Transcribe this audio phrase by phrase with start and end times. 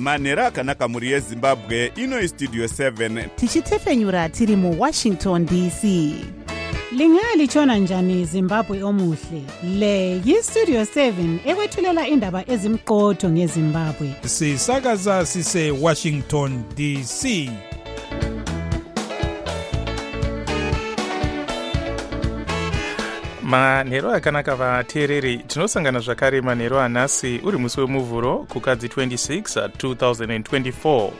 [0.00, 5.84] manhero akanaka mhuri yezimbabwe ino istudio 7 tichitefenyura tiri muwashington dc
[6.92, 9.42] lingalitshona njani zimbabwe omuhle?
[9.78, 14.14] Le yistudio 7 ekwethulela indaba ezimqotho ngezimbabwe.
[14.26, 17.50] Sisakaza sisewashington dc
[23.50, 31.10] manhero akanaka vateereri tinosangana zvakare manhero anhasi uri musi wemuvhuro kukadzi 26 2024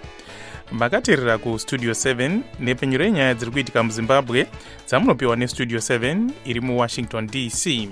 [0.73, 4.47] makateerera kustudio 7 nepfenyuro yenyaya dziri kuitika muzimbabwe
[4.89, 7.89] dzamunopiwa nestudio 7 iri muwashington dc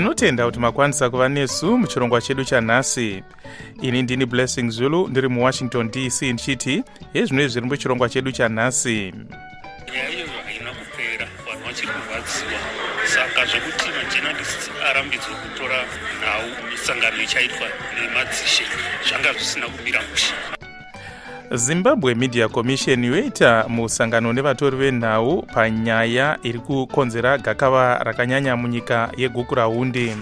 [0.00, 3.22] tinotenda kuti makwanisa kuva nesu muchirongwa chedu chanhasi.
[3.82, 9.14] Ini ndini blessing zulu ndiri muwashington dc ndichiti hezvino zviri muchirongwa chedu chanhasi?
[9.92, 12.60] Nyaya iyoyo haina kupera vanhu vachiri kurwadziwa
[13.04, 15.84] saka zvekuti majenalists arambidzwe kutora
[16.20, 18.64] nhau misangano ichaitwa nemadzishe
[19.08, 20.59] zvanga zvisina kumira mushe
[21.54, 30.16] zimbabwe media commission yoita musangano nevatori venhau panyaya iri kukonzera gakava rakanyanya munyika yeguku rahundi.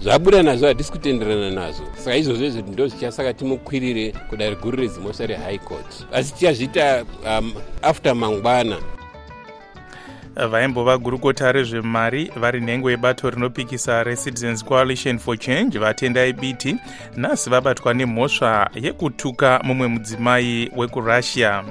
[0.00, 1.86] Zvabuda nazvo hatisi kutenderana nazvo.
[1.96, 6.06] Saka izvozvo izvo ndo zvichasaka timukwirire kudare guru redzimosva rehigh court.
[6.12, 8.76] Asi tichazviita um, after mangwana
[10.36, 16.76] vaimbova gurukota rezvemari vari nhengo yebato rinopikisa recitizens coalition for change vatendai biti
[17.16, 21.64] nhasi vabatwa nemhosva yekutuka mumwe mudzimai wekurussia.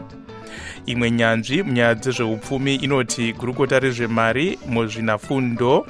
[0.86, 5.88] Imwe nyanzvi munyaya dzezveupfumi inoti gurukota rezvemari muzvinafundo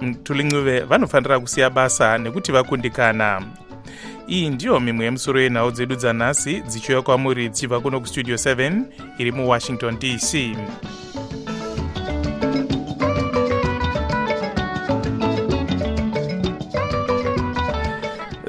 [0.00, 3.42] mutulincuve vanofanira kusiya basa nekuti vakundikana.
[4.28, 8.82] Iyi ndiyo mimwe yemusoro yenhau dzedu dzanhasi dzichiuya kwamuri dzichibva kuno kustudio 7
[9.18, 10.56] iri muwashington dc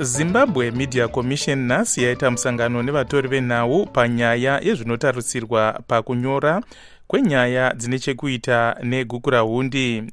[0.01, 6.61] zimbabwe media commission nhasi yaita musangano nevatori venhau panyaya yezvinotarisirwa pakunyora
[7.07, 10.03] kwenyaya dzine chekuita neguku rahundi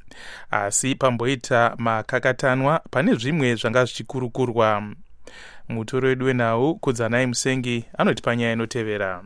[0.50, 4.82] asi pamboita makakatanwa pane zvimwe zvanga zvichikurukurwa
[5.68, 9.22] mutori wedu wenhau kudzanai musengi anoti panyaya inotevera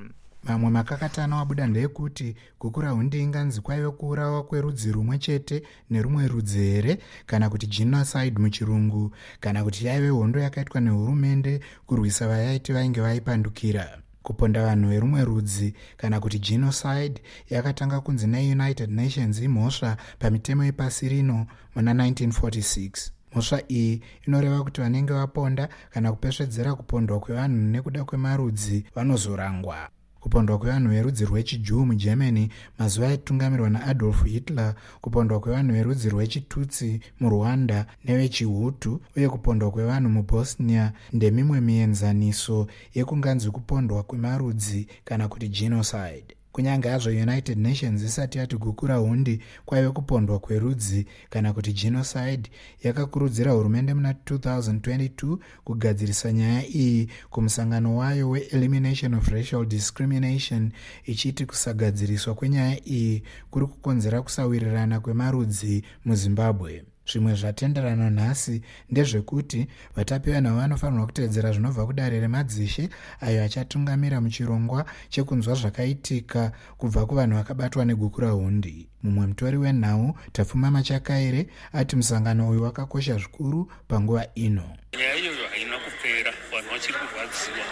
[0.49, 6.99] mamwe makakatano abuda ndeyekuti guku rahundi inganzi kwaive kuurawa kwerudzi rumwe chete nerumwe rudzi here?
[7.27, 9.13] Kana kuti genocide muchirungu?
[9.41, 13.99] Kana kuti yaive hondo yakaitwa nehurumende kurwisa vayaiti vainge vaipandukira?
[14.23, 15.75] Kuponda vanhu verumwe rudzi?
[15.97, 24.03] Kana kuti genocide yakatanga kunzi neunited nations imhosva pamitemo yepasi rino muna 1946 mhosva iyi
[24.27, 29.89] inoreva kuti vanenge vaponda kana kupesvedzera kupondwa kwevanhu nekuda kwemarudzi vanozorangwa
[30.28, 39.00] kupondwa kwevanhu verudzi rwechijuu mugermany mazuva aitungamirwa naadolf hitler kupondwa kwevanhu verudzi rwechitutsi murwanda nevechihutu
[39.17, 47.59] uye kupondwa kwevanhu mubosnia ndemimwe mienzaniso yekunganzi kupondwa kwemarudzi kana kuti genocide kunyange hazvo united
[47.59, 52.51] nations isati yati guku rahundi kwaive kupondwa kwerudzi kana kuti genocide.
[52.83, 60.73] Yakakurudzira hurumende muna 2022 kugadzirisa nyaya iyi kumusangano wayo weelimination of racial discrimination
[61.05, 70.57] ichiti kusagadziriswa kwenyaya iyi kuri kukonzera kusawirirana kwemarudzi muzimbabwe zvimwe zvatenderana nhasi ndezvekuti vatapi venhau
[70.57, 72.89] vanofanirwa kutevedzera zvinobva kudare remadzishe
[73.21, 81.47] ayo achatungamira muchirongwa chekunzwa zvakaitika kubva kuvanhu vakabatwa neguku rahundi mumwe mutori wenhau tapfuma machakaire
[81.73, 84.69] ati musangano uyu wakakosha zvikuru panguva ino.
[84.99, 87.68] Nyaya iyoyo haina kupera vanhu vachiri kurwadziwa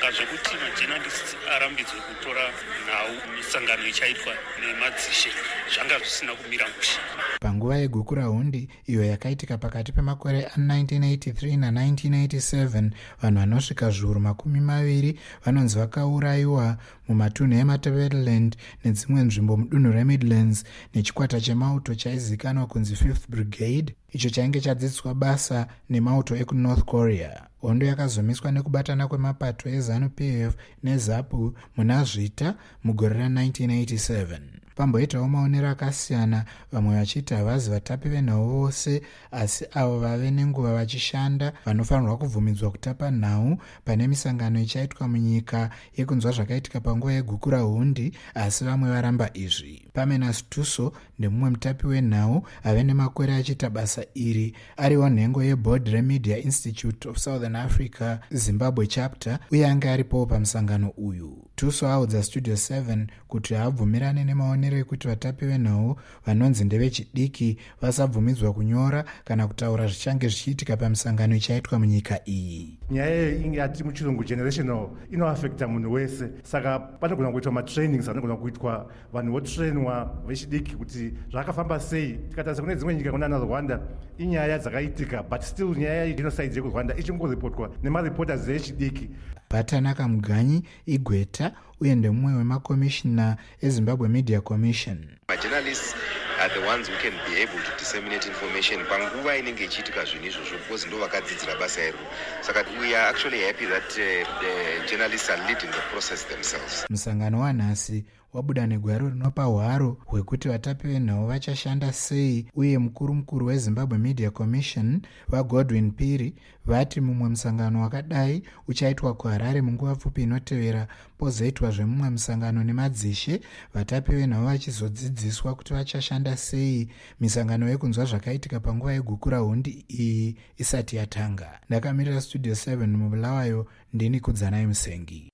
[0.00, 2.40] saka zvekuti majenalists arambidzwe kutora
[2.86, 5.30] nhau misangano ichaitwa nemadzishe
[5.74, 6.98] zvanga zvisina kumira mushe.
[7.40, 12.90] Panguva yeguku rahundi iyo yakaitika pakati pemakore a1983 na1987
[13.22, 16.76] vanhu vanosvika zviuru makumi maviri vanonzi vakaurayiwa
[17.08, 20.64] mumatunhu emateverland nedzimwe nzvimbo mudunhu remidlands
[20.94, 23.94] nechikwata chemauto chaizivikanwa kunzi 5th brigade.
[24.12, 27.46] Icho chainge chadzidziswa basa nemauto ekunorth korea.
[27.60, 34.38] Hondo yakazomiswa nekubatana kwemapato ezanup f nezapu muna zvita mugore ra1987
[34.78, 36.44] pamboitawo maonero akasiyana.
[36.72, 41.52] Vamwe vachiti havazi vatapi venhau vose asi avo vave nenguva vachishanda.
[41.66, 43.58] Vanofanirwa kubvumidzwa kutapa nhau.
[43.84, 49.88] Pane misangano ichaitwa munyika yekunzwa zvakaitika panguva yeguku rahundi asi vamwe varamba izvi.
[49.92, 54.54] Pamenas tuso ndemumwe mutapi wenhau ave nemakore achiita basa iri.
[54.76, 61.44] Ariwo nhengo yeboard remedia institute of southern africa zimbabwe chapter uye anga aripowo pamusangano uyu.
[61.54, 69.46] Tuso audza studio 7 kuti haabvumirane nemaonero ekuti vatapi venhau vanonzi ndevechidiki vasabvumidzwa kunyora kana
[69.46, 72.78] kutaura zvichange zvichiitika pamusangano ichaitwa munyika iyi.
[72.90, 76.30] Nyaya iyo inge yati muchirungu generational inoafekta munhu wese.
[76.42, 82.18] Saka panogona kuitwa matrainings anogona kuitwa vanhu votrainwa vechidiki kuti zvakafamba sei.
[82.30, 83.80] Tikatarisa kune dzimwe nyika kunana rwanda
[84.18, 89.10] inyaya dzakaitika but still nyaya yegenocide yekurwanda ichingoripotwa nemareporters echidiki
[89.50, 94.98] batanaka muganyi igweta uye ndemumwe wemakomishina ezimbabwe media commission.
[95.28, 95.94] Majournalists
[96.40, 100.56] are the ones who can be able to disseminate information panguva inenge ichiitika zvinhu izvozvo
[100.58, 101.98] because ndo vakadzidzira basa iro
[102.40, 106.84] saka we are actually happy that uh, the journalists are leading the process themselves.
[106.90, 108.04] Musangano wanhasi
[108.38, 115.00] wabuda negwaro rinopa hwaro hwekuti vatapi venhau vachashanda sei uye mukuru mukuru wezimbabwe media commission
[115.28, 116.34] vagodwin piri
[116.66, 120.88] vati mumwe musangano wakadai uchaitwa kuharare munguva pfupi inotevera
[121.18, 123.40] pozoitwa zvemumwe musangano nemadzishe
[123.74, 126.88] vatapi venhau vachizodzidziswa kuti vachashanda sei.
[127.20, 131.60] Misangano yekunzwa zvakaitika panguva yegukura hundi iyi isati yatanga.
[131.68, 135.32] Ndakamirira studio 7 mubulawayo ndini kudzanai musengi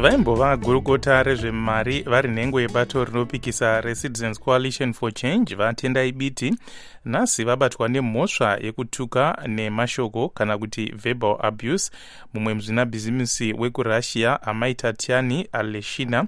[0.00, 6.54] vaimbova gurukota rezvemari vari nhengo yebato rinopikisa recitizens coalition for change vatendai biti
[7.04, 11.90] nhasi vabatwa nemhosva yekutuka nemashoko kana kuti verbal abuse.
[12.34, 16.26] Mumwe muzvinabhizimisi wekurussia amai tatiani aleshina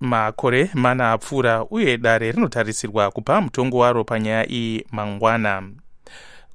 [0.00, 5.62] makore mana apfuura uye dare rinotarisirwa kupa mutongo waro panyaya iyi mangwana.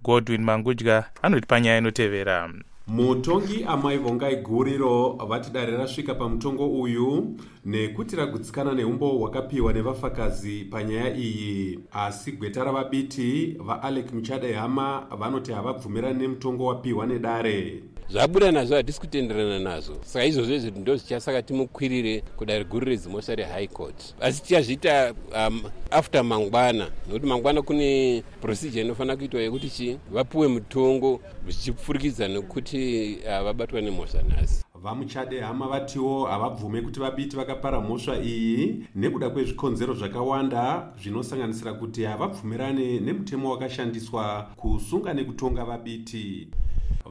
[0.04, 2.50] Godwin mangudya anoti panyaya inotevera
[2.92, 11.16] mutongi amai vongai guriro vati dare rasvika pamutongo uyu nekuti ragutsikana neumbo hwakapiwa nevafakazi panyaya
[11.16, 11.80] iyi.
[11.92, 19.60] Asi gweta ravabiti vaalec muchade hama vanoti havabvumirani nemutongo wapiwa nedare zvabuda nazvo hatisi kutenderana
[19.60, 19.96] nazvo.
[20.04, 24.16] Saka izvozvo izvi ndo zvichasaka timukwirire kudare guru redzimosva rehigh court.
[24.22, 25.14] Asi tichazviita
[25.48, 33.18] um, after mangwana nokuti mangwana kune procedure inofanira kuitwa yekuti chi vapiwe mutongo zvichipfurikidza nekuti
[33.26, 34.66] uh, vabatwa nemhosva nhasi.
[34.76, 38.86] Vamuchade hama vatiwo havabvume kuti vabiti vakapara mhosva iyi.
[38.96, 46.48] Nekuda kwezvikonzero zvakawanda zvinosanganisira kuti havabvumirane nemutemo wakashandiswa kusunga nekutonga vabiti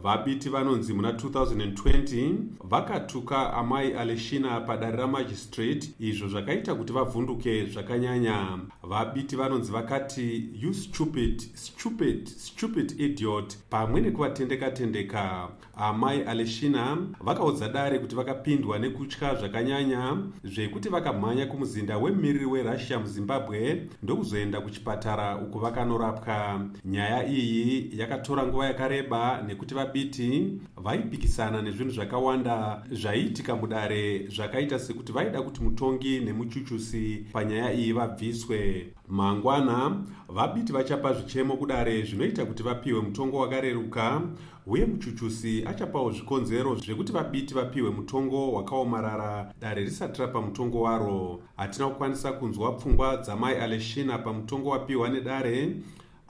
[0.03, 8.59] vabiti vanonzi muna 2020 vakatuka amai aleshina padare ramagistrate izvo zvakaita kuti vavhunduke zvakanyanya.
[8.83, 18.17] Vabiti vanonzi vakati you stupid stupid stupid idiot pamwe nekuvatendeka-tendeka amai aleshina vakaudza dare kuti
[18.17, 26.67] vakapindwa nekutya zvakanyanya zvekuti vakamhanya kumuzinda wemumiriri werussia muzimbabwe ndokuzoenda kuchipatara uko vakanorapwa.
[26.85, 35.43] Nyaya iyi yakatora nguva yakareba nekuti vabiti vaipikisana nezvinhu zvakawanda zvaiitika mudare zvakaita sekuti vaida
[35.43, 38.87] kuti mutongi nemuchuchusi panyaya iyi vabviswe.
[39.09, 44.23] Mangwana vabiti vachapa zvichemo kudare zvinoita kuti vapiwe mutongo wakareruka
[44.67, 49.53] uye muchuchusi achapawo zvikonzero zvekuti vabiti vapiwe mutongo wakaomarara.
[49.61, 51.41] Dare risati rapa mutongo waro.
[51.57, 55.75] Hatina kukwanisa kunzwa pfungwa dzamai aleshina pamutongo wapiwa nedare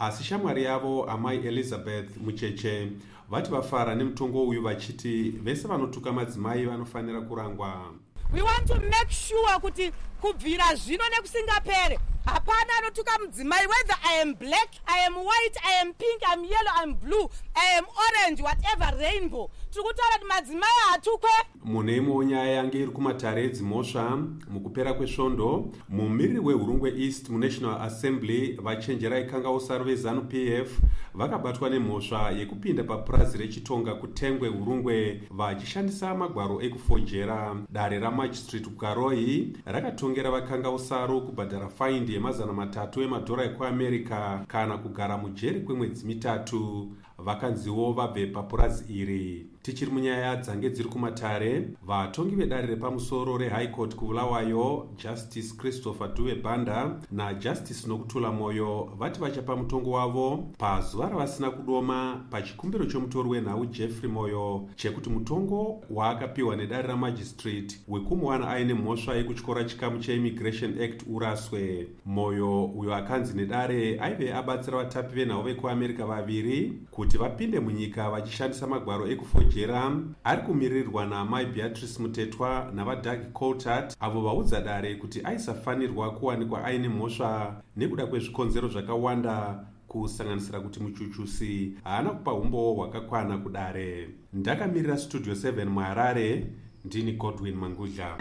[0.00, 2.88] asi shamwari yavo amai elizabeth mucheche
[3.30, 7.92] vati vafara nemutongo uyu vachiti vese vanotuka madzimai vanofanira kurangwa.
[8.32, 11.98] We want to make sure kuti kubvira zvino nekusingapere
[12.34, 16.74] hapana anotuka mudzimai whether i am black i am white i am pink iam yellow
[16.80, 19.50] iam blue i am orange whatever rainbow.
[19.70, 21.30] Tiri kutaura kuti madzimai hatukwe.
[21.64, 24.18] Mune imwewo nyaya yange iri kumatare edzimhosva
[24.50, 25.72] mukupera kwesvondo.
[25.88, 30.78] Mumiriri wehurungwe east munational assembly vachenjera ikanga usaru vezanu pf
[31.14, 40.70] vakabatwa nemhosva yekupinda papurazi rechitonga kutengwe hurungwe vachishandisa magwaro ekufojera dare ramagistrate kukaroi rakatongera vakanga
[40.70, 48.84] usaru kubhadhara faindi yemazana matatu emadhora ekuamerica kana kugara mujeri kwemwedzi mitatu vakanziwo vabve papurazi
[49.00, 56.34] iri tichiri munyaya dzange dziri kumatare vatongi vedare repamusoro rehigh court kuvulawayo justice christopher duve
[56.34, 64.10] banda najustice nokutula mwoyo vati vachapa mutongo wavo pazuva ravasina kudoma pachikumbiro chomutori wenhau jeffrey
[64.10, 71.86] moyo chekuti mutongo waakapiwa nedare ramagistrate wekumuwana aine mhosva yekutyora chikamu cheimmigration act uraswe.
[72.06, 79.06] Moyo uyo akanzi nedare aive abatsira vatapi venhau vekuamerica vaviri kuti vapinde munyika vachishandisa magwaro
[79.50, 79.92] ekufojera
[80.24, 87.62] ari kumiririrwa namai beatrice mutetwa navadag coltart avo vaudza dare kuti aisafanirwa kuwanikwa aine mhosva
[87.76, 94.10] nekuda kwezvikonzero zvakawanda kusanganisira kuti muchuchusi haana kupa umbowo hwakakwana kudare.
[94.32, 96.46] Ndakamirira studio 7 muharare
[96.84, 98.16] ndini godwin mangudla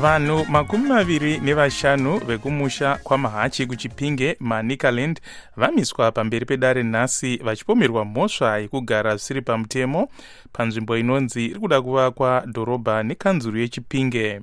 [0.00, 5.20] vanhu makumi maviri nevashanu vekumusha kwamahachi kuchipinge manikaland
[5.56, 10.08] vamiswa pamberi pedare nhasi vachipomerwa mhosva yekugara zvisiri pamutemo.
[10.52, 14.40] Panzvimbo inonzi iri kuda kuvakwa dhorobha nekanzuru yechipinge.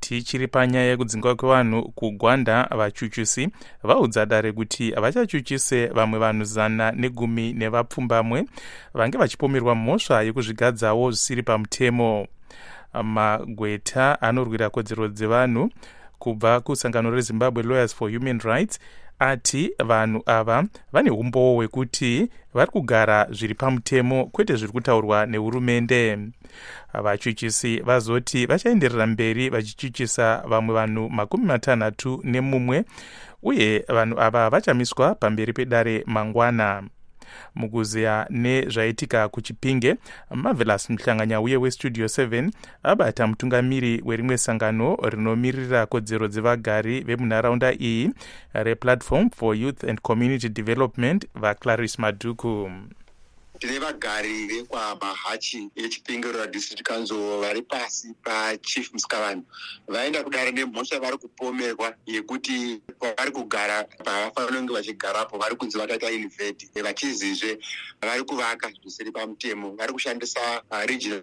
[0.00, 3.48] Tichiri panyaya yekudzingwa kwevanhu kugwanda vachuchusi
[3.82, 8.44] vaudza dare kuti havachachuchise vamwe vanhu zana negumi nevapfumbamwe
[8.94, 12.26] vange vachipomerwa mhosva yekuzvigadzawo zvisiri pamutemo
[13.02, 15.70] magweta anorwira kodzero dzevanhu
[16.18, 18.78] kubva kusangano rezimbabwe lawyers for human rights
[19.20, 26.18] ati vanhu ava vane umbowo hwekuti vari kugara zviri pamutemo kwete zviri kutaurwa nehurumende.
[27.02, 32.84] Vachuchisi vazoti vachaenderera mberi vachichuchisa vamwe vanhu makumi matanhatu nemumwe
[33.42, 36.82] uye vanhu ava vachamiswa pamberi pedare mangwana
[37.54, 39.96] mukuziya nezvaitika kuchipinge
[40.34, 42.50] marvelous muhlanganya uye westudio 7
[42.82, 48.10] abata mutungamiri werimwe sangano rinomirira kodzero dzevagari vemunharaunda iyi
[48.52, 52.70] replatform for youth and community development vaclaris madhuku
[53.60, 59.44] tine vagari vekwamahachi echipingiro radistrict council vari pasi pachief musikavanhu
[59.88, 66.70] vaenda kudare nemhosva vari kupomerwa yekuti pavari kugara pavafanira kunge vachigarapo vari kunzi vakaita invedi
[66.82, 67.58] vachizizve
[68.02, 69.76] vari kuvaka zvisiri pamutemo.
[69.76, 71.22] Vari kushandisa uh, regional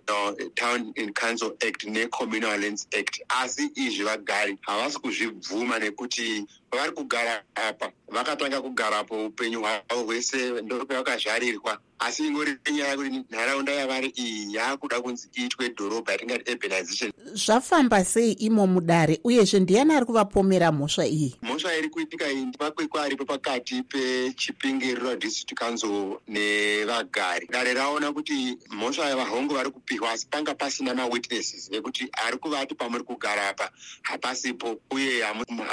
[0.56, 3.22] town and council act necommunal lands act.
[3.29, 11.80] Asi izvi vagari havasi kuzvibvuma nekuti pavari kugara apa vakatanga kugarapo upenyu hwavo hwese ndopavakazvarirwa
[12.00, 17.12] asi ingori nyaya yekuti nharaunda yavari iyi yaakuda kunzi iitwe dhorobha yatingati urbanization.
[17.34, 21.36] Zvafamba sei imo mudare uyezve ndiani ari kuvapomera mhosva iyi?
[21.42, 27.48] Mhosva iri kuitika iyi ndimakwekwe aripo pakati pechipingi rural district council nevagari.
[27.48, 33.04] Dare raona kuti mhosva yavahongo vari kupiwa asi panga pasina mawitnesses ekuti ari kuvati pamuri
[33.04, 33.72] kugara apa.
[34.02, 35.24] Hapasipo uye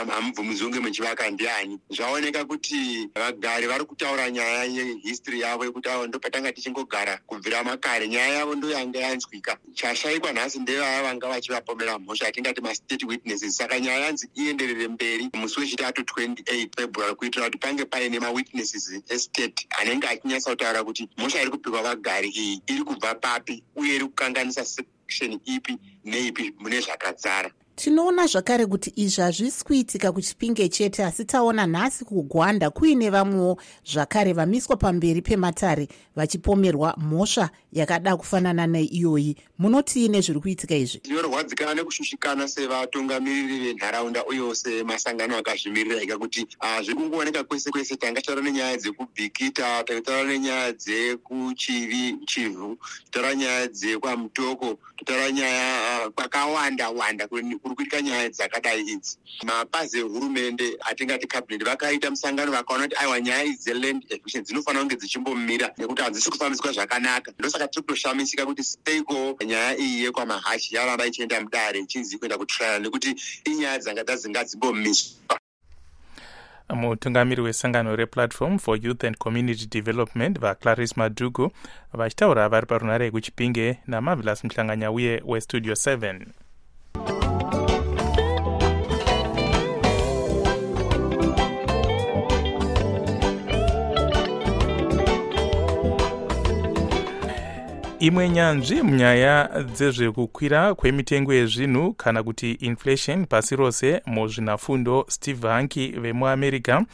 [0.09, 6.19] hamubvumidzwi kunge muchivaka ndiani zvaoneka kuti vagari vari kutaura nyaya yehistory yavo yekuti avo ndo
[6.19, 8.09] patanga tichingogara kubvira makare.
[8.09, 9.57] Nyaya yavo ndo yanga yanzwika.
[9.75, 13.57] Chashayikwa nhasi ndevaya vanga vachivapomera mhosva yatingati mastate witnesses.
[13.57, 19.67] Saka nyaya yanzi ienderere mberi musi wechitatu 28 february kuitira kuti pange paine mawitnesses estate
[19.71, 24.65] anenge achinyatsa kutaura kuti mhosva iri kupiwa vagari iyi iri kubva papi uye iri kukanganisa
[24.65, 31.67] section ipi neipi mune zvakadzara tinoona zvakare kuti izvi hazvisi kuitika kuchipinge chete asi taona
[31.67, 39.37] nhasi kugwanda kuine vamwewo zvakare vamiswa pamberi pematare vachipomerwa mhosva yakada kufanana neiyoyi.
[39.59, 40.99] Munotiine zviri kuitika izvi?
[40.99, 46.47] Tinorwadzikana nekushushikana sevatungamiriri venharaunda uyewo semasangano akazvimirira ika kuti
[46.83, 52.79] zviri kungooneka kwese kwese tanga taura nenyaya dzekubhikita tataura nenyaya dzekuchivi chivhu
[53.11, 57.29] totaura nyaya dzekwamutoko totaura nyaya kwakawanda wanda
[57.65, 59.19] kuri kuitika nyaya dzakadai idzi.
[59.45, 64.97] Mapazi ehurumende atingati cabinet vakaita musangano vakaona kuti aiwa nyaya idzi dzeland evision dzinofanira kunge
[64.97, 67.33] dzichimbomira nekuti hadzisi kufambiswa zvakanaka.
[67.39, 73.15] Ndosaka tiri kutoshamisika kuti seiko nyaya iyi yekwamahashi yaramba ichienda mudare ichinzi kuenda kutrial nekuti
[73.45, 75.39] inyaya dzanga dzadzingadzimbommiswa
[76.75, 81.51] mutungamiri wesangano replatform for youth and community development vaclaris madhugu
[81.93, 86.21] vachitaura vari parunhare yekuchipinge namavelas muhlanganya uye westudio 7
[97.99, 106.85] imwe nyanzvi munyaya dzezvekukwira kwemitengo yezvinhu kana kuti inflation pasi rose muzvinafundo steve hanki vemuamerica.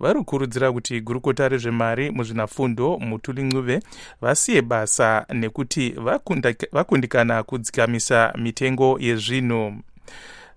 [0.00, 3.80] Vari kukurudzira kuti gurukota rezvemari muzvinafundo mutuli ncuve
[4.20, 5.94] vasiye basa nekuti
[6.72, 9.74] vakundikana kudzikamisa mitengo yezvinhu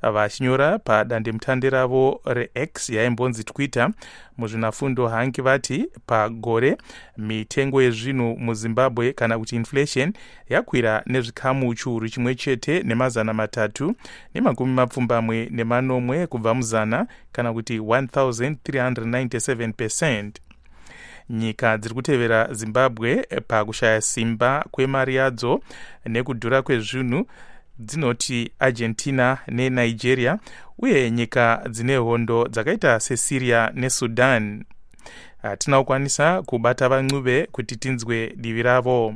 [0.01, 3.89] vachinyora padandemutande ravo rex yaimbonzi twitter.
[4.37, 6.77] Muzvinafundo hangi vati pagore
[7.17, 10.13] mitengo yezvinhu muzimbabwe kana kuti inflation
[10.49, 13.95] yakwira nezvikamu chiuru chimwe chete nemazana matatu
[14.35, 20.41] nemakumi mapfumbamwe nemanomwe kubva muzana kana kuti 1397 percent.
[21.29, 23.15] Nyika dziri kutevera zimbabwe
[23.47, 25.61] pakushaya simba kwemari yadzo
[26.05, 27.25] nekudhura kwezvinhu
[27.81, 30.39] dzinoti argentina nenigeria
[30.77, 34.63] uye nyika dzine hondo dzakaita sesyria nesudan.
[35.41, 39.15] Hatina kukwanisa kubata vancuve kuti tinzwe divi ravo.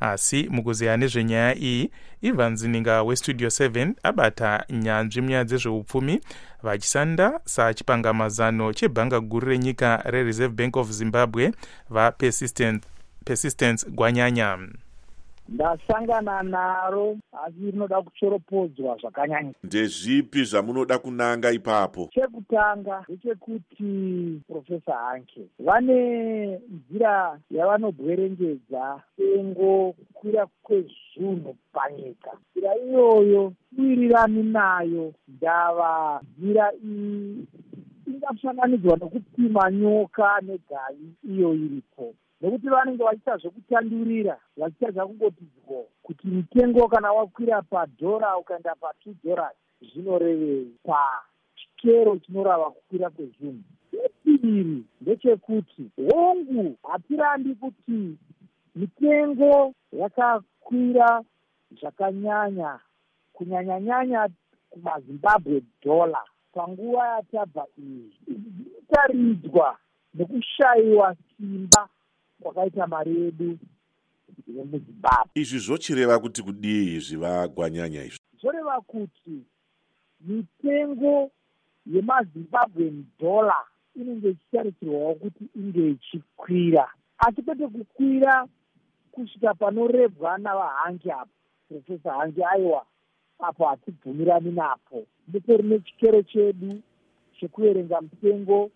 [0.00, 1.90] Asi mukuzeya nezvenyaya iyi
[2.22, 6.20] ivan zininga westudio 7 abata nyanzvi munyaya dzezveupfumi
[6.62, 11.52] vachisanda sachipangamazano chebhanga guru renyika rereserve bank of zimbabwe
[11.90, 12.88] vapersistence
[13.24, 14.58] persistence gwanyanya
[15.48, 19.52] ndasangana naro asi rinoda kuchoropodzwa zvakanyanya.
[19.64, 22.08] Ndezvipi zvamunoda kunanga ipapo?
[22.14, 26.00] Chekutanga ndechekuti profesa hanke vane
[26.76, 32.30] nzira yavanobwerengedza tengo kukwira kwezvinhu panyika.
[32.50, 36.20] Nzira iyoyo iwirirani nayo ndava.
[36.38, 37.46] Nzira iyi
[38.06, 46.88] ingafananidzwa nokupima nyoka negai iyo iripo nekuti vanenge vachiita zvekutandurira vachiita zvakungoti dyo kuti mutengo
[46.88, 53.62] kana wakwira padhora ukaenda patwo dollars zvinorevei pachikero chinorava kukwira kwezvinhu.
[53.90, 58.18] Chechiviri ndechekuti hongu hatirambi kuti
[58.74, 61.24] mitengo yakakwira
[61.80, 62.78] zvakanyanya
[63.32, 64.28] kunyanyanyanya
[64.70, 66.24] kumazimbabwe dollar
[66.54, 68.12] panguva yatabva iyi
[68.80, 69.76] itaridzwa
[70.14, 71.88] nekushayiwa simba
[72.42, 73.58] kwakaita mari yedu
[74.48, 75.30] yemuzimbabwe.
[75.34, 78.18] Izvi zvochireva kuti kudii izvi vagwanyanya izvi?
[78.40, 79.42] Zvoreva kuti
[80.20, 81.30] mitengo
[81.86, 83.64] yemazimbabwen dollar
[83.96, 86.88] inenge ichitarisirwawo kuti inge ichikwira.
[87.18, 88.46] Asi kwete kukwira
[89.12, 91.30] kusvika panorebwa navahangi apo
[91.68, 92.86] profesa hangi aiwa
[93.38, 95.06] apo hatibvumirani napo.
[95.28, 96.80] Nditorine chikero chedu
[97.40, 98.70] chekuverenga mitengo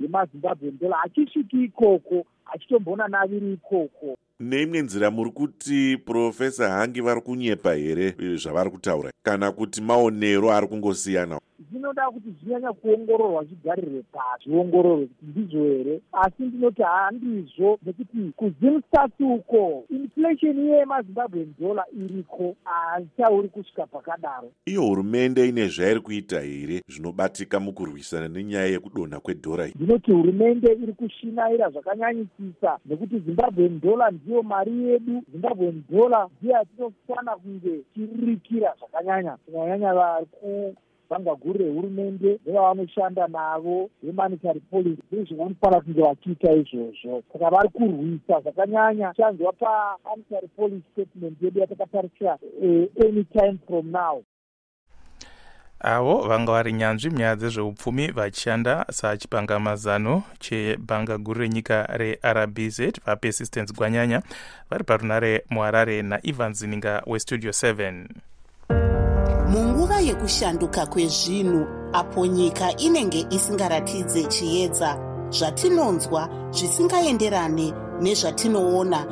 [0.00, 2.24] yemazimbabwen dollar hachisviki ikoko
[2.54, 9.10] achitombona naviri ikoko neimwe nzira muri kuti profesa hangi vari kunyepa here zvavari kutaura?
[9.22, 11.40] Kana kuti maonero ari kungosiyana
[11.72, 14.44] zvinoda kuti zvinyanya kuongororwa zvigarirwe pasi.
[14.50, 22.54] Zviongororwe kuti ndizvo here asi ndinoti handizvo nekuti kuzimstats uko inflation iye yemazimbabwen dollar iriko
[22.64, 24.50] haichauri kusvika pakadaro.
[24.66, 31.70] Iyo hurumende ine zvairi kuita here zvinobatika mukurwisana nenyaya yekudonha kwedhora ndinoti hurumende iri kushinaira
[31.70, 39.36] zvakanyanyisisa nekuti zimbabwen dollar ndiyo mari yedu zimbabwen dollar ndiyo yatinofana kunge tiririkira zvakanyanya.
[39.36, 40.26] Kunyanyanya vari
[41.10, 47.22] bhanga guru rehurumende nevavanoshanda navo vemonitary policy zviri zvinofanira kunge vachiita izvozvo.
[47.32, 49.14] Saka vari kurwisa zvakanyanya.
[49.16, 52.38] Chanzwa pamonitary policy statement yedu yatakatarisira
[53.06, 54.22] any time from now.
[55.80, 64.22] Avo vanga vari nyanzvi munyaya dzezveupfumi vachishanda sachipangamazano chebhanga guru renyika rerbz vapersistence gwanyanya
[64.70, 68.31] vari parunare muharare naivan zininga westudio 7 munguva
[70.06, 74.98] yekushanduka kwezvinhu apo nyika inenge isingaratidze chiedza
[75.30, 79.06] zvatinonzwa zvisingaenderane nezvatinoona.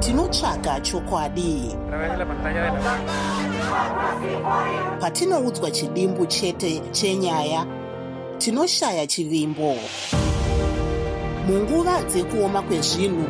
[0.00, 1.76] Tinotsvaga chokwadi.
[5.00, 7.66] Patinoudzwa chidimbu chete chenyaya
[8.38, 9.76] tinoshaya chivimbo.
[11.46, 13.24] Munguva dzekuoma kwezvinhu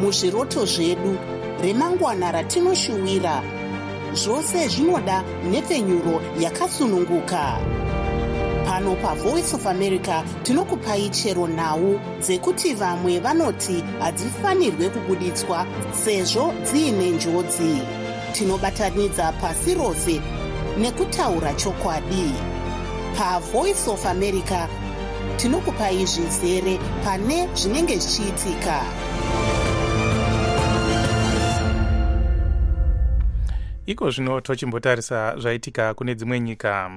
[0.00, 1.18] muzviroto zvedu
[1.62, 3.61] remangwana ratinoshuwira
[4.14, 7.58] zvose zvinoda nhepfenyuro yakasununguka.
[8.66, 15.66] Pano pavoice of america tinokupai chero nhau dzekuti vamwe vanoti hadzifanirwe kubuditswa
[16.04, 17.82] sezvo dziine njodzi.
[18.32, 20.20] Tinobatanidza pasi rose
[20.78, 22.32] nekutaura chokwadi.
[23.16, 24.68] Pavoice of america
[25.36, 28.82] tinokupai zvizere pane zvinenge zvichiitika
[33.92, 36.90] iko zvino tochimbotarisa zvaitika kune dzimwe nyika.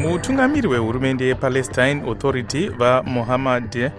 [0.00, 3.90] Mutungamiri wehurumende yepalestine authority vamohammad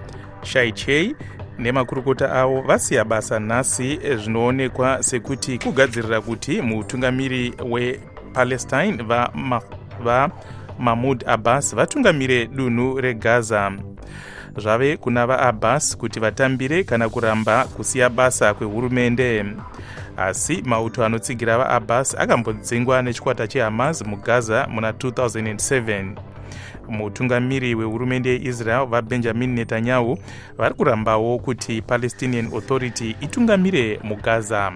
[0.43, 1.15] shaichei
[1.59, 10.31] nemakurukota avo vasiya basa nhasi zvinoonekwa sekuti kugadzirira kuti mutungamiri wepalestine vamahmud va
[11.25, 13.71] abbas vatungamire dunhu regaza.
[14.57, 19.45] Zvave kuna vaabbas kuti vatambire kana kuramba kusiya basa kwehurumende.
[20.17, 26.15] Asi mauto anotsigira vaabbas akambodzingwa nechikwata chehamas mugaza muna 2007
[26.89, 30.17] mutungamiri wehurumende yeisrael vabenjamin netanyahu
[30.57, 34.71] vari kurambawo kuti palestinian authority itungamire mugaza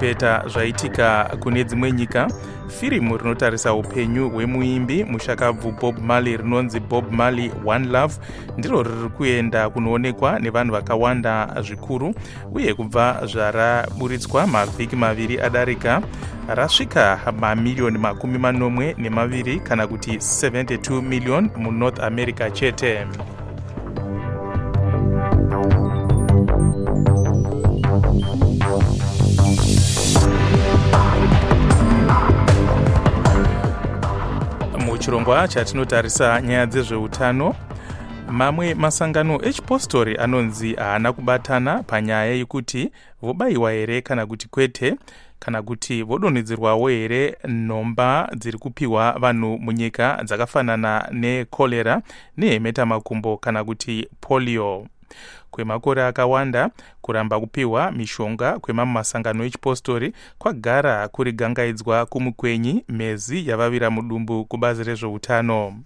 [0.00, 2.28] tipeta zvaitika kune dzimwe nyika.
[2.68, 8.14] Firimu rinotarisa upenyu hwemuimbi mushakabvu bob marley rinonzi bob marley one love
[8.58, 12.14] ndiro riri kuenda kunoonekwa nevanhu vakawanda zvikuru
[12.54, 16.02] uye kubva zvaraburitswa mavhiki maviri adarika
[16.48, 23.06] rasvika mamiriyoni makumi manomwe nemaviri kana kuti 72 million munorth america chete
[35.00, 37.54] muchirongwa chatinotarisa nyaya dzezveutano
[38.30, 42.90] mamwe masangano echipostori anonzi haana kubatana panyaya yekuti
[43.22, 44.96] vobayiwa here kana kuti kwete
[45.38, 52.02] kana kuti vodonhedzerwawo here nhomba dziri kupiwa vanhu munyika dzakafanana nekorera
[52.36, 54.86] nehemeta-makumbo kana kuti polio
[55.50, 56.70] kwemakore akawanda
[57.00, 65.82] kuramba kupiwa mishonga kwemamwe masangano echipostori kwagara kuri gangaidzwa kumukwenyi mhezi yavavira mudumbu kubazi rezveutano.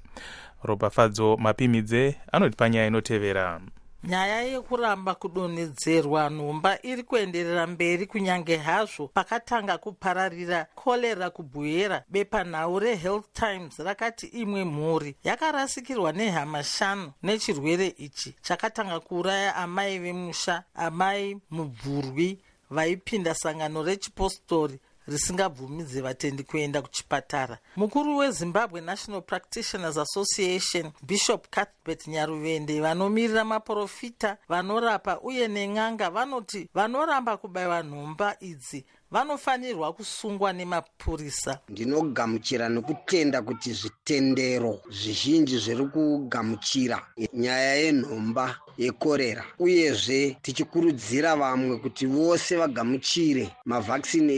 [0.63, 3.61] Ropafadzo mapimidze anoti panyaya inotevera
[4.09, 13.33] nyaya yekuramba kudonhedzerwa nhomba iri kuenderera mberi kunyange hazvo pakatanga kupararira korera kubhuyera bepanhau rehealth
[13.33, 22.39] times rakati imwe mhuri yakarasikirwa nehama shanu nechirwere ichi chakatanga kuuraya amai vemusha amai mubvurwi
[22.71, 27.59] vaipinda sangano rechipostori risingabvumidze vatendi kuenda kuchipatara.
[27.77, 37.37] Mukuru wezimbabwe national practitioners association bishop cuthbert nyaruvende vanomirira maprofita vanorapa uye nen'anga vanoti vanoramba
[37.37, 46.99] kubayiwa nhomba idzi vanofanirwa kusungwa nemapurisa ndinogamuchira nekutenda kuti zvitendero zvizhinji zviri kugamuchira.
[47.33, 49.45] Nyaya yenhomba yekorera.
[49.59, 54.35] Uyezve tichikurudzira vamwe kuti vose vagamuchire mavhakisini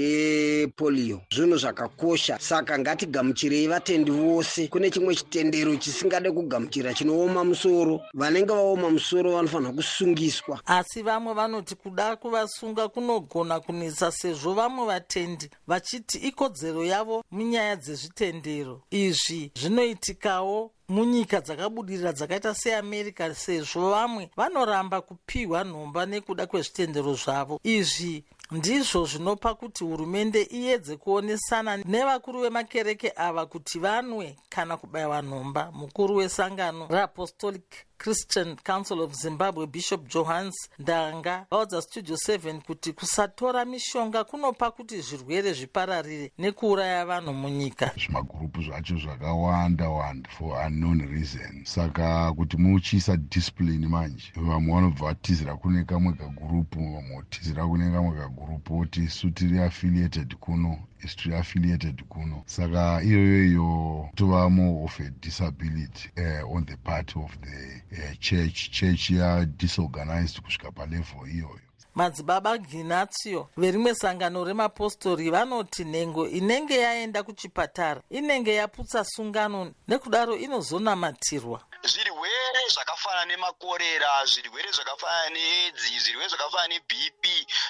[0.63, 1.21] epolio.
[1.35, 2.39] Zvinhu zvakakosha.
[2.39, 4.69] Saka ngatigamuchirei vatendi vose.
[4.69, 8.01] Kune chimwe chitendero chisingade kugamuchira chinooma musoro.
[8.15, 10.61] Vanenge vaoma musoro vanofanira kusungiswa.
[10.67, 18.83] Asi vamwe vanoti kuda kuvasunga kunogona kunetsa sezvo vamwe vatendi vachiti ikodzero yavo munyaya dzezvitendero.
[18.91, 27.61] Izvi zvinoitikawo munyika dzakabudirira dzakaita seamerica sezvo vamwe vanoramba kupiwa nhomba nekuda kwezvitendero zvavo.
[27.65, 35.73] Izvi ndizvo zvinopa kuti hurumende iyedze kuonesana nevakuru vemakereke ava kuti vanwe kana kubayiwa nhomba
[35.73, 43.65] mukuru wesangano reapostolic christian council of zimbabwe bishop johans ndanga vaudza studio 7 kuti kusatora
[43.65, 47.91] mishonga kunopa kuti zvirwere zvipararire nekuuraya vanhu munyika.
[47.97, 55.57] Zvimagurupu zvacho zvakawanda wanda for unknown reason saka kuti muchiisa discipline manje vamwe vanobva vatizira
[55.57, 61.35] kune kamwe kagurupu vamwe votizira kune kamwe kagurupu oti isu tiri affiliated kuno isu tiri
[61.35, 62.43] affiliated kuno.
[62.47, 68.19] Saka iyoyo iyo tova more of a disability uh, on the part of the uh,
[68.19, 71.61] church church yadisorganized kusvika palevel iyoyo.
[71.95, 81.61] Madzibaba ginatio verimwe sangano remapostori vanoti nhengo inenge yaenda kuchipatara inenge yaputsa sungano nekudaro inozonamatirwa
[81.93, 87.25] zvirwere zvakafanana nemakorera zvirwere zvakafanana needzi zvirwere zvakafanana nebp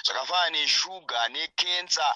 [0.05, 2.07] zvakafanana neshuga nekensa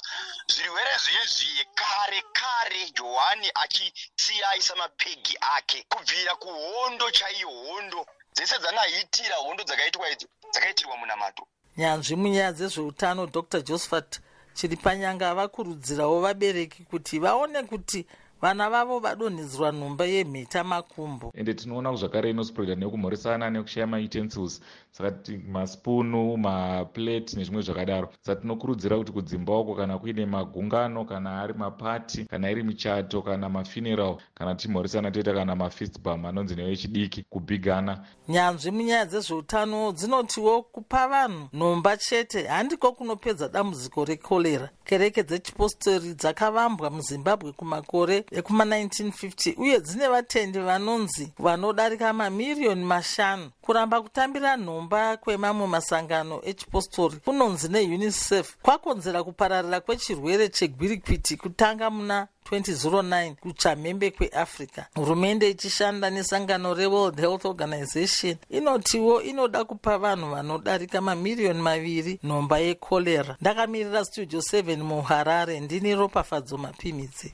[0.53, 8.05] zvirwere zvinezvi kare kare johani achisiya aisa mapegi ake kubvira kuhondo chaiyo hondo.
[8.35, 11.47] Dzese dzanaitira hondo dzakaitwa idzo dzakaitirwa munamato.
[11.77, 14.19] Nyanzvi munyaya dzezveutano dr josephat
[14.53, 18.07] chiripanyanga vakurudzirawo vabereki kuti vaone kuti
[18.41, 21.31] vana vavo vadonhedzerwa nhomba yemheta makumbo.
[21.35, 28.09] Ende tinoona zvakare inospreada nekumhoresana nekushaya mautensils saka maspunu maplate nezvimwe zvakadaro.
[28.21, 33.49] Saka tinokurudzira kuti kudzimba uko kana kuine magungano kana ari mapati kana iri michato kana
[33.49, 38.05] mafuneral kana tichimhoresana toita kana mafistbam anonzi nevechidiki kubhigana.
[38.27, 46.89] Nyanzvi munyaya dzezveutano dzinotiwo kupa vanhu nhomba chete handiko kunopedza dambudziko rekorera kereke dzechipostori dzakavambwa
[46.89, 54.80] muzimbabwe kumakore ekuma1950 uye dzine vatendi vanonzi vanodarika mamiriyoni mashanu kuramba kutambira nhomba
[55.21, 65.49] kwemamwe masangano echipostori kunonzi neunicef kwakonzera kupararira kwechirwere chegwirikwiti kutanga muna 2009 kuchamhembe kweafrica hurumende
[65.49, 74.05] ichishanda nesangano reworld health organization inotiwo inoda kupa vanhu vanodarika mamiriyoni maviri nhomba yekorera ndakamirira
[74.05, 77.33] studio 7 muharare ndini ropafadzo mapimidzi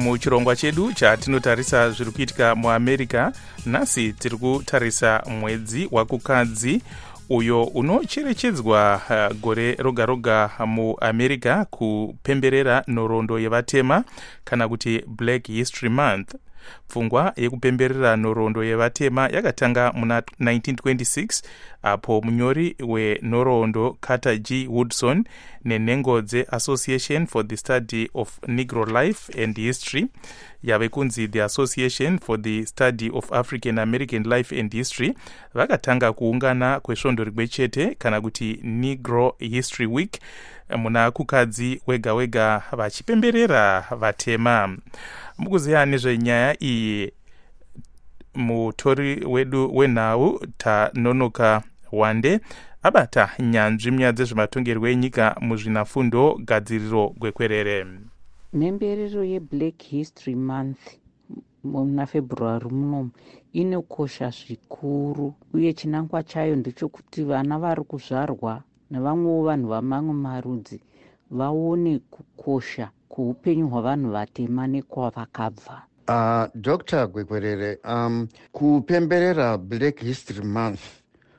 [0.00, 3.32] muchirongwa chedu chatinotarisa zviri kuitika muamerica.
[3.66, 6.82] Nhasi tiri kutarisa mwedzi wakukadzi
[7.30, 14.04] uyo unocherechedzwa uh, gore roga roga muamerica kupemberera nhoroondo yevatema
[14.44, 16.34] kana kuti black history month
[16.88, 21.42] pfungwa yekupemberera nhoroondo yevatema yakatanga muna 1926
[21.82, 24.66] apo munyori wenhoroondo carter g.
[24.68, 25.24] Woodson
[25.64, 30.06] nenhengo dzeassociation for the study of negro life and history
[30.62, 35.14] yave kunzi the association for the study of african american life and history
[35.54, 40.16] vakatanga kuungana kwesvondo rimwe chete kana kuti negro history week
[40.78, 44.76] muna kukadzi wega wega vachipemberera vatema
[45.40, 47.12] mukuziva nezvenyaya iyi
[48.34, 52.40] mutori wedu wenhau tanonoka wande.
[52.82, 57.86] Abata nyanzvi munyaya dzezvematongerwo enyika muzvinafundo gadziriro gwekwerere.
[58.52, 60.82] Mhemberero yeblack history month
[61.64, 63.10] muna february munomu
[63.52, 70.80] inokosha zvikuru uye chinangwa chayo ndechekuti vana vari kuzvarwa nevamwewo vanhu vamamwe marudzi
[71.30, 75.82] vaone kukosha kweupenyu hwavanhu vatema nekwavakabva.
[76.08, 80.80] Uh, dr gwekwerere um, kupemberera black history month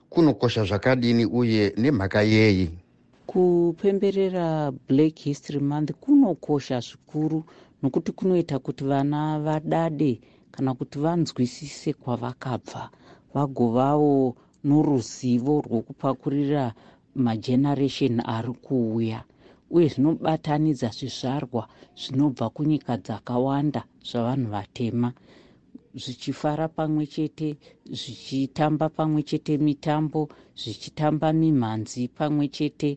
[0.10, 2.70] kunokosha zvakadini uye nemhaka yeyi?
[3.26, 7.44] Kupemberera black history month kunokosha zvikuru
[7.84, 12.90] nokuti kunoita kuti vana vadade kana kuti vanzwisise kwavakabva.
[13.34, 16.74] Vagovawo noruzivo rwokupakurira
[17.16, 19.24] mageneration ari kuuya
[19.76, 21.64] uye zvinobatanidza zvizvarwa
[22.02, 25.10] zvinobva kunyika dzakawanda zvavanhu vatema
[26.02, 27.48] zvichifara pamwe chete
[28.00, 30.22] zvichitamba pamwe chete mitambo
[30.62, 32.90] zvichitamba mimhanzi pamwe chete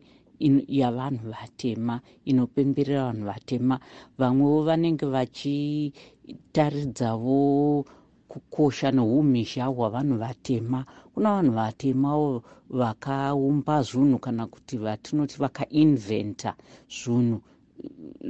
[0.79, 3.79] yavanhu vatema inopemberera vanhu vatema.
[4.17, 7.85] Vamwewo vanenge vachitaridzawo
[8.27, 16.51] kukosha neumhizha hwavanhu vatema kuna vanhu vatemawo vakaumba zvinhu kana kuti vatinoti vakainventa
[16.97, 17.39] zvinhu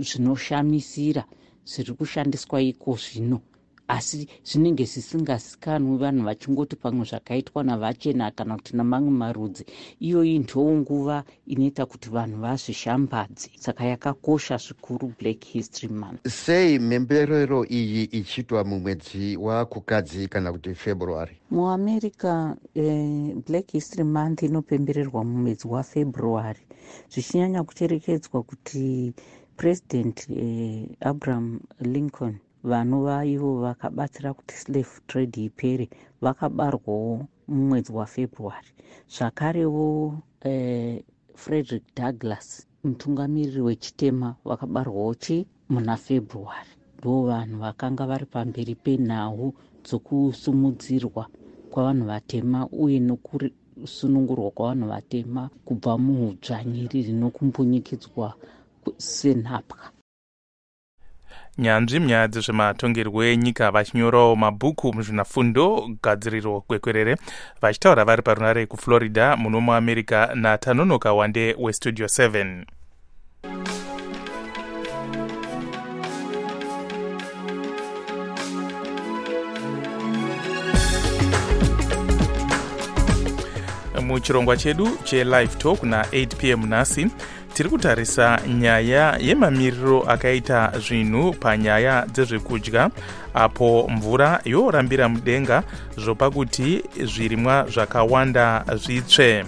[0.07, 1.23] zvinoshamisira
[1.65, 3.41] zviri kushandiswa iko zvino
[3.87, 9.65] asi zvinenge zvisingazikanwi vanhu vachingoti pamwe zvakaitwa navachena kana kuti namamwe marudzi.
[9.99, 13.49] Iyoyi ndoo nguva inoita kuti vanhu vazvishambadze.
[13.59, 16.27] Saka yakakosha zvikuru black history month.
[16.27, 21.37] Sei mhemberero iyi ichiitwa mumwedzi wakukadzi kana kuti february?
[21.51, 26.59] Muamerica eh, black history month inopembererwa mumwedzi wafebruary.
[27.09, 29.13] Zvichinyanya kucherekedzwa kuti
[29.57, 32.37] president eh, abraham lincoln
[32.69, 35.86] vanova ivo vakabatsira kuti slave trade ipere
[36.23, 37.13] vakabarwawo
[37.47, 38.69] mumwedzi wafebruary.
[39.15, 39.86] Zvakarewo
[40.41, 41.04] eh,
[41.36, 45.38] frederick douglas mutungamiriri wechitema vakabarwawo chi
[45.69, 46.71] muna february.
[46.97, 49.54] Ndo vanhu vakanga vari pamberi penhau
[49.86, 51.23] dzokusumudzirwa
[51.71, 58.28] kwavanhu vatema uye nokusunungurwa kwavanhu vatema kubva muudzvanyiriri nokumbunyikidzwa
[58.97, 59.94] senhapwa
[61.57, 67.15] nyanzvi munyaya dzezvematongerwo enyika vachinyorawo mabhuku muzvinafundo gadziriro kwekwerere
[67.61, 72.65] vachitaura vari parunare kuflorida muno muamerica natanonoka wande westudio 7
[84.01, 87.07] muchirongwa chedu chelive talk na8 pm nhasi
[87.55, 92.89] tiri kutarisa nyaya yemamiriro akaita zvinhu panyaya dzezvekudya
[93.33, 95.63] apo mvura yorambira mudenga
[95.97, 99.45] zvopa kuti zvirimwa zvakawanda zvitsve.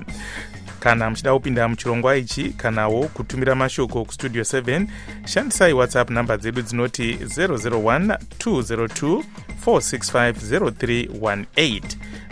[0.80, 4.88] Kana muchida kupinda muchirongwa ichi kanawo kutumira mashoko kustudio 7
[5.26, 9.24] shandisai whatsapp nhamba dzedu dzinoti 001 202
[9.66, 11.82] 465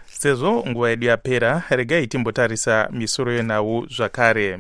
[0.05, 4.60] Sezvo nguva yedu yapera regai timbotarisa misoro yenhau zvakare.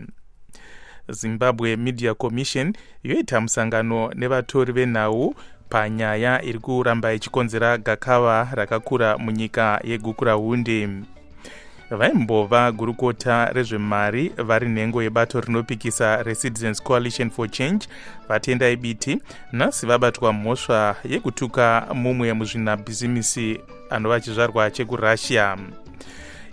[1.09, 2.73] Zimbabwe media commission
[3.03, 5.35] yoita musangano nevatori venhau
[5.69, 10.89] panyaya iri kuramba ichikonzera gakava rakakura munyika yegukurahundi
[11.89, 17.87] vaimbova gurukota rezvemari vari nhengo yebato rinopikisa recitizens coalition for change
[18.29, 19.17] vatendai biti
[19.51, 25.57] nhasi vabatwa mhosva yekutuka mumwe muzvinabhizimisi anova achizvarwa chekurussia.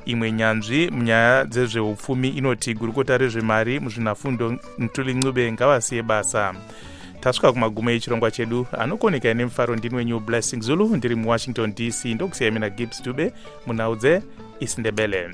[0.05, 6.55] Imwe nyanzvi munyaya dzezveupfumi inoti gurukota rezvemari muzvinafundo ntuli ncube ngavasiye basa
[7.25, 12.71] tasvika kumagumo echirongwa chedu anokonekai nemufaro ndini wenyu blessing zulu ndiri muwashington dc ndokusiyai mina
[12.71, 13.33] gibbs dube
[13.67, 15.31] munhau dzeisindebele